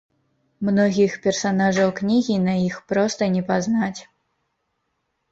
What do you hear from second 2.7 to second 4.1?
проста не пазнаць.